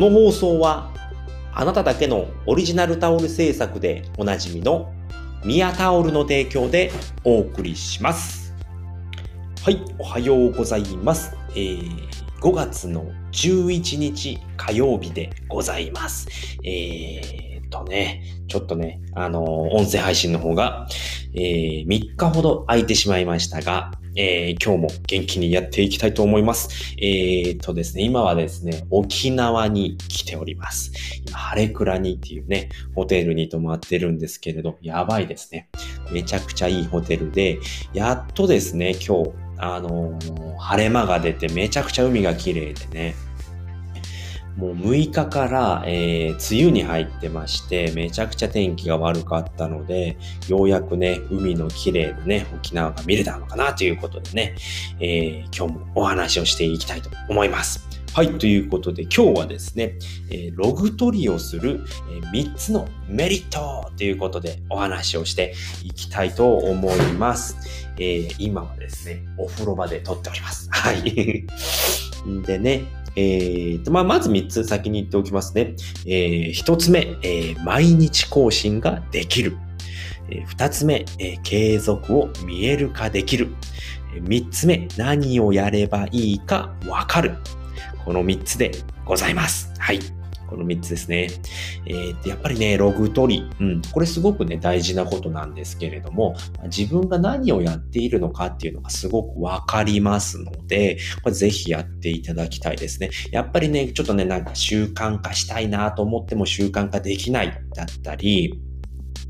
[0.00, 0.90] この放送は
[1.52, 4.90] あなただけのオリジナルタオル制作でおなじみの
[5.44, 6.90] ミヤタオルの提供で
[7.22, 8.54] お送りします。
[9.62, 11.36] はい、おはようございます。
[11.50, 12.08] えー、
[12.40, 16.28] 5月の11日火曜日でございます。
[16.64, 20.86] えーっとね、ちょっとね、あのー音声配信の方が、
[21.34, 26.94] えー、3日ほど空いてしまいましたが、えー今日も元気にやっていきたいと思います。
[26.98, 30.92] えーっとですね、今はですね、沖縄に来ております。
[31.26, 35.68] 今、晴れ倉にっていうね、ホテルに泊まってるんですけれど、やばいですね。
[36.12, 37.58] めちゃくちゃいいホテルで、
[37.92, 43.14] やっとですね、今日、あのー晴れ間が出てめちゃくちゃ海が綺麗でね、
[44.60, 54.54] もう6日から、えー梅雨に入ってまして、めちゃくちゃ天気が悪かったので、ようやくね、海の綺麗なね、沖縄が見れたのかなということでね、
[55.00, 57.88] えー今日もお話をしていきたいと思います。
[58.12, 59.94] はい、ということで今日はですね、
[60.30, 67.56] えーログ取りをする、え3つのメリットということでお話をしていきたいと思います。
[67.96, 70.68] えー今はですね、お風呂場で撮っております。
[70.70, 71.46] はい。
[72.46, 72.84] でね、
[73.16, 75.74] えーと、まあ、まず3つ先に言っておきますね。
[76.06, 79.56] えー1つ目、えー毎日更新ができる。
[80.28, 83.48] えー2つ目、えー継続を見える化できる。
[84.14, 87.36] えー3つ目、何をやればいいかわかる。
[88.04, 88.72] この3つで
[89.04, 89.72] ございます。
[89.78, 90.19] はい。
[90.50, 91.28] この3つですね。
[91.86, 93.50] えーやっぱりね、ログ取り。
[93.60, 93.82] うん。
[93.92, 96.34] これすごくね、大事なことなんですけれども、
[96.64, 103.10] 自分が何をやっているのかっていうのがすごくわかりますので、これぜひやっていただきたいですね。
[103.30, 108.60] やっぱりね、ちょっとね、なんか習慣化したいなと思っても習慣化できないだったり、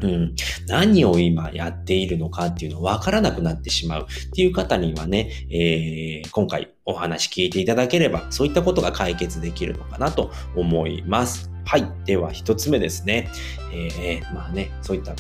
[0.03, 0.35] うん、
[0.67, 11.51] 何を今やっているのかっていうのわからなくなってしまうっていう方にはね、えー今回お話聞いていただければ、そういったことが解決できるのかなと思います。
[11.65, 11.87] はい。
[12.05, 13.29] では、一つ目ですね。
[13.73, 15.15] えーまあね、そういった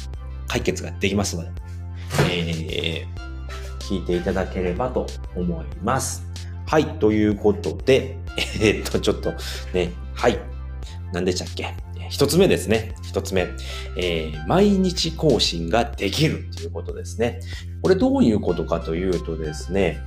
[0.47, 1.51] 解決ができますので、
[2.33, 3.21] えー
[3.81, 6.25] 聞いていただければと思います。
[6.67, 6.87] はい。
[6.99, 8.17] ということで、
[8.61, 9.33] えーっと、ちょっと
[9.75, 10.39] ね、はい。
[11.13, 11.75] 何でしたっけ？
[12.11, 12.95] 一つ目ですね。
[13.03, 13.49] 一つ目。
[13.97, 17.41] えー毎日更新ができるということですね。
[17.83, 20.01] これどういうことかというとですね、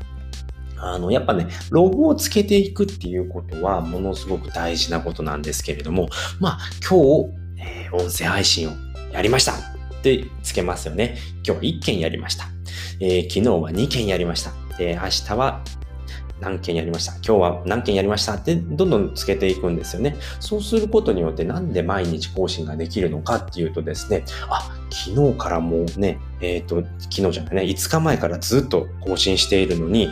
[0.78, 6.10] あの、やっぱね、ログをつけていくっていうことはものすごく大事なことなんですけれども、
[6.42, 8.74] まあ、今日、えー音声配信を
[9.14, 9.56] やりましたっ
[10.02, 11.18] てつけますよね。
[11.48, 12.48] 今日1件やりました。
[13.00, 14.52] えー昨日は2件やりました。
[14.78, 15.64] で、明日は
[16.44, 17.14] 何件やりました？
[17.14, 18.34] 今日は何件やりました？
[18.34, 20.18] ってどんどんつけていくんですよね。
[20.42, 30.12] そうすることによってなんで毎日更新ができるのかっていうとですね、あ、昨日からもうね、えっ、と、昨日じゃないね、5日前からずっと更新しているのに、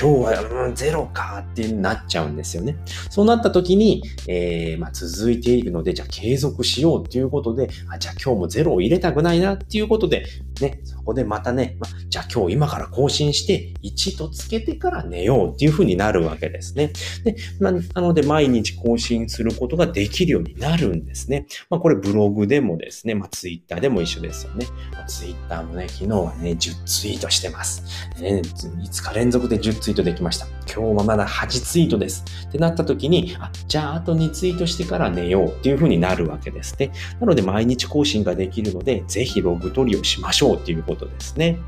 [0.00, 2.76] 今日は、うん、ゼロかってなっちゃうんですよね。
[3.10, 10.24] そうなった時に、えーまあ、続いているので、じゃあ継続しようっていうことで、あじゃあ今日もゼロを入れたくないなっていうことで、
[10.60, 16.92] ね、そこでまたね、まあ、じゃあ今日今から更新して、1とつけてから寝ようっていうふうになるわけですね。
[17.24, 21.46] で、まあ、なので毎日更新することができるようになるんですね。
[21.68, 24.66] まあ、これブログでもですね、まあ、ツイッターでも一緒ですよね。
[25.06, 27.82] ツイッターもね、昨日はね、10ツイートしてます。
[28.20, 30.46] ね、5日連続で10ツイートできました。
[30.72, 32.24] 今日はまだ8ツイートです。
[32.48, 36.92] ってなった時に、あ、じゃああと2ツイートしてから寝ようっていう風になるわけですね。
[37.20, 41.58] なので毎日更新ができるので、ぜひログ取りをしましょうっていうことですね。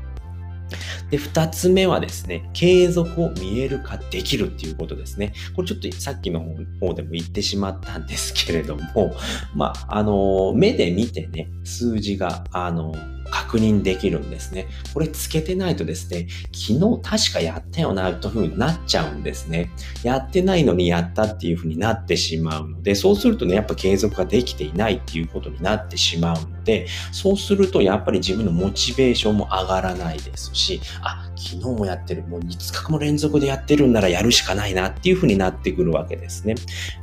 [1.09, 5.33] で、二つ目はですね、継続を見える化できるっていうことですね。
[5.55, 6.41] これちょっとさっきの
[6.79, 9.15] 方でも言ってしまったんですけれども、
[9.55, 12.93] まあ、あの、目で見てね、数字が、あの、
[13.33, 14.67] 確認できるんですね。
[14.93, 19.71] これつけてないとですね、昨日確かやったよな、というふうになっちゃうんですね。
[20.03, 36.53] やってないのにやったっていうふうになってしまうので、そうするとね、やっぱ継続ができていないっていうことになってしまうので、そうするとやっぱり自分のモチベーションも上がらないですし、あ、昨日もやってる、もう5日も連続でやってるんならやるしかないなっていうふうになってくるわけですね。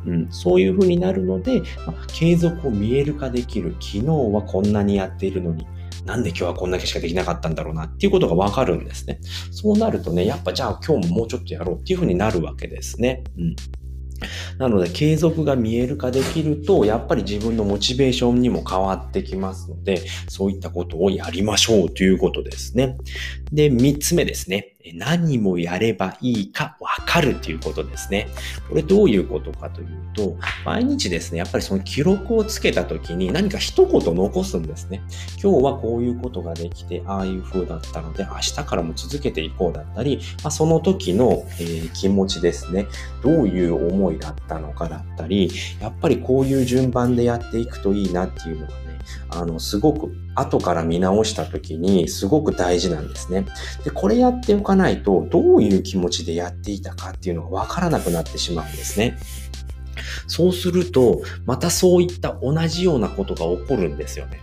[0.06, 3.74] うん、そういうふうになるので、まあ継続を見える化できる。
[3.80, 5.66] 昨日はこんなにやっているのに、
[6.04, 9.20] なんで今日はこんだけしかできなかったんだろうなっていうことがわかるんですね。
[9.50, 13.24] そうなるとね、やっぱじゃあ今日ももうちょっとやろうっていうふうになるわけですね。
[13.38, 13.56] うん。
[14.58, 22.98] なので、継続が見える化できると、やっぱり自分のモチベーションにも変わってきますので、そういったことをやりましょうということですね。
[23.52, 24.76] で、三つ目ですね。
[24.94, 28.28] 何もやればいいかわかるっていうことですね。
[28.68, 35.02] これどういうことかというと、毎日ですね、やっぱりその記録をつけた時に何か一言残すんですね。
[35.42, 42.86] 今日はこういうことができて、ああいう風だったので、明日からも続けていこうだったり、まあ、その時の、えー、気持ちですね。
[43.22, 45.50] どういう思いだったのかだったり、
[45.80, 48.89] やっぱりこういう順番でやっていくといいなっていうのがね、
[49.28, 53.46] あの、すごく後から見直した時にすごく大事なんですね。
[53.84, 59.18] で、これやっておかないとどういう気持ちでやっていたかっていうのがわからなくなってしまうんですね。
[60.26, 64.40] そうすると、またそういった同じようなことが起こるんですよね。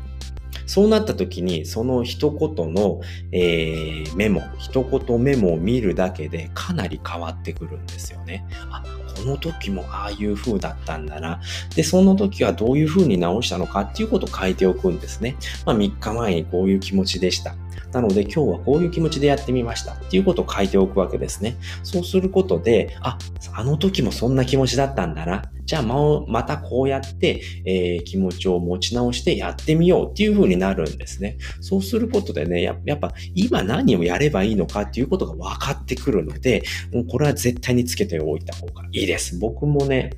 [0.65, 2.99] そうなった時に、その一言の、
[3.31, 8.45] えー、メモ、一言メモを見るだけでかなり変わってくるんですよね。
[8.69, 8.83] あ、
[9.17, 11.41] その時もああいう風だったんだな。
[11.75, 15.35] で、その時はどういう風に直したのかっていうことを書いておくんですね。
[15.65, 17.55] まあ3日前にこういう気持ちでした。
[17.91, 21.55] なので今日はこういう気持ちでやってみましたっていうことを書いておくわけですね。
[21.83, 23.17] そうすることで、あ、
[23.53, 25.43] あの時もそんな気持ちだったんだな。
[25.65, 31.37] じゃあまたこうやって、えー、気持ちを持ち直してやってみようっていう風になるんですね。
[31.59, 36.63] そうすることでね、やっぱ今何をやればいいのかっていうことが分かってくるので、
[36.93, 39.37] もうこれは絶対につけておいた方がいいです。
[39.39, 40.11] 僕もね、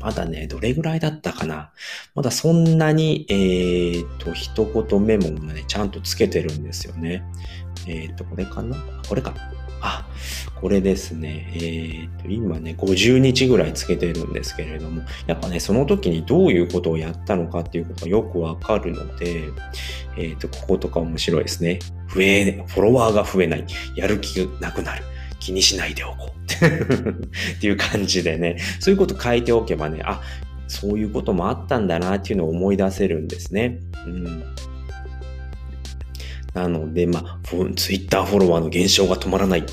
[0.00, 1.70] まだね、どれぐらいだったかな。
[2.14, 7.22] まだそんなに、えー、と、一言メモもね、ちゃんとつけてるんですよね。
[7.86, 8.76] えっ、と、これかな？
[9.08, 9.34] これか。
[9.82, 10.06] あ、
[10.60, 11.52] これですね。
[11.54, 19.48] えっ、と、今ね、50日ぐらいつけてるんですけれども、やっぱね、その時にどういうことをやったのかっていうことがよくわかるので、
[20.16, 21.78] えっ、と、こことか面白いですね。
[22.14, 23.66] 増え、フォロワーが増えない。
[23.96, 25.04] やる気がなくなる。
[25.40, 26.40] 気にしないでおこう。
[27.56, 30.20] っていう感じでね、そういうこと書いておけばね、あ、
[30.68, 33.80] そういうこともあったんだなっていうのを思い出せるんですね。
[34.06, 34.44] うん。
[36.54, 37.38] なので、まあ、
[37.76, 39.64] ツイッターフォロワーの減少が止まらない。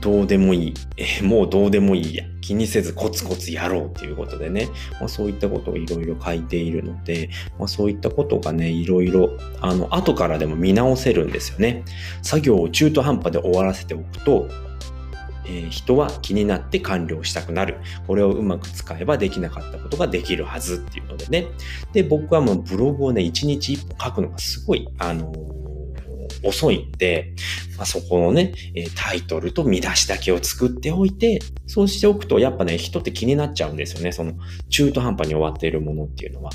[0.00, 0.74] どうでもいい。
[0.96, 2.24] えもうどうでもいいや。
[2.40, 4.68] 気にせずコツコツやろうっていうことでね。
[5.00, 9.30] まあ、そういったことをいろいろ書いているので、まあ、そういったことがね、いろいろ、
[9.60, 11.84] あの、後からでも見直せるんですよね。
[12.22, 14.48] 作業を中途半端で終わらせておくと、
[15.50, 17.78] えー、人は気になって完了したくなる。
[18.06, 21.46] これをうまく使えばできなかったことができるはずっていうのでね。
[21.92, 25.60] で、僕はもうブログをね、1日1本書くのがすごい、あのー
[26.42, 27.34] 遅いんで、
[27.76, 28.54] まあ、そこのね、
[28.94, 34.12] タイトルと見出しだけを作っておいて、そうしておくと、やっぱね、人って気になっちゃうんですよね。
[34.12, 34.32] その
[34.68, 36.50] 中途半端に終わっているものっていうのは。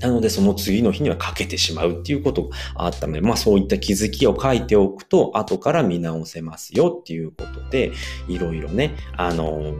[0.00, 7.92] なので、その次の日にはかけてしまうっていうことがあったので、まあそういった気づきを書いておくと、後から見直せますよっていうことで、
[8.28, 9.74] いろいろね、あの、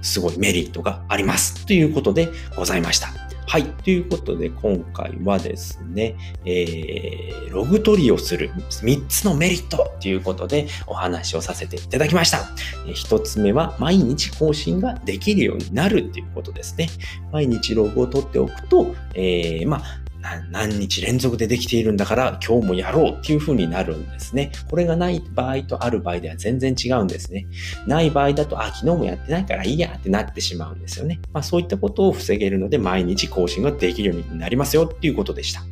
[0.00, 3.27] すごいメリットがありますということでございました。
[3.48, 3.64] はい。
[3.64, 12.40] ということで、今回はですね、えー、ログ取りをする3つのメリットということでお話をさせていただきました。
[12.84, 16.90] 1つ目は、毎日更新ができるようになるっていうことですね。
[17.32, 19.82] 毎日ログを取っておくと、えー、まあ、
[20.50, 24.52] 何日連続でできているんだから今日もやろうっていう風になるんですね。
[24.68, 27.46] これがない場合とある場合では全然違うんですね。
[27.86, 31.20] ない場合だと、あ、昨日もやってないからいいやってなってしまうんですよね。
[31.32, 35.62] まあそういったことを防げるので毎日更新ができるようになりますよっていうことでした。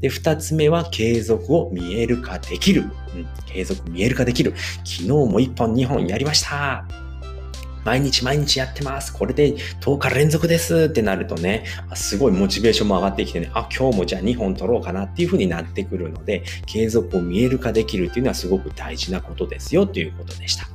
[0.00, 2.82] で、二つ目は継続を見える化できる。
[2.82, 4.54] うん、継続見える化できる。
[4.84, 7.11] 昨日も一本二本やりました。
[7.84, 9.12] 毎日毎日やってます。
[9.12, 11.64] これで10日連続ですってなるとね、
[11.94, 20.71] すごいモチベーションも上がってきてね、あ、今日もじゃあ2本取ろうかなっていう風になってくるので、継続を見える化できるっていうのはすごく大事なことですよということでした。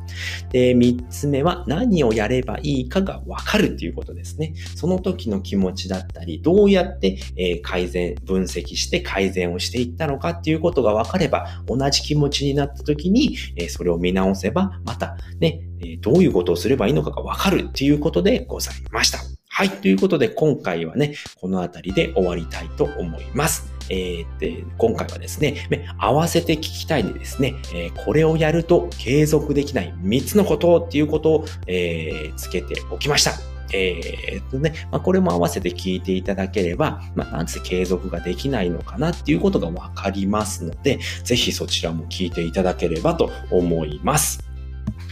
[0.51, 4.53] で、三つ目は何をやればいいかがわかるっていうことですね。
[4.75, 19.20] その時の気持ちだったり、どうやって、え改善、分析して改善をしていったのかっていうことがわかれば、同じ気持ちになった時に、えそれを見直せば、またね、えどういうことをすればいいのかがわかるっていうことでございました。
[19.50, 19.70] はい。
[19.70, 23.76] ということで、今回はね、この辺りで終わりたいと思います。
[23.89, 25.67] えー、で今回はですね、
[25.98, 33.58] 合わせて聞きたいんでですね、えこれをやると継続できない3つのことっていうことを、え、つけておきました。
[33.74, 44.47] えー、とね、まあ、これも合わせて聞いていただければ、まあ、なぜ継続ができないのかなっていうことがわかりますので、ぜひそちらも聞いていただければと思います。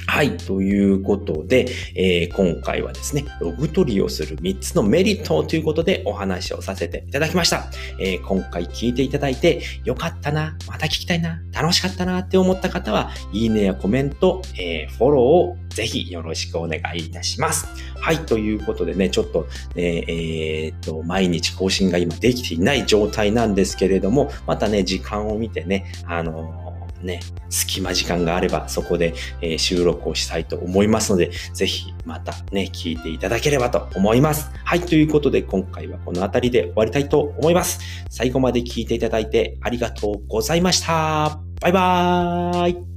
[0.08, 0.38] はい。
[0.38, 7.66] ということで、えー、今回はですね、ログ取りをする3つのメリットということでお話をさせていただきました。
[8.00, 17.68] えー、今回聞いていただいて、よかったな、また聞きたいな、楽しかったなって思った方は、いいねやコメント、えー、フォローをぜひよろしくお願いいたします。
[18.00, 18.20] はい。
[18.20, 26.65] ということでね、ちょっと、えー、っと、毎日更新が今できていない状態なんですけれども、またね、時間を見てね、あの
[27.02, 34.50] ね、隙間時間があればそこで、え、収録をしたいと思いますので、ぜひまたね、聞いていただければと思います。
[34.64, 37.80] はい、ということで今回はこの辺りで終わりたいと思います。
[38.10, 41.40] 最後まで聞いていただいてありがとうございました。
[41.62, 42.95] バイバーイ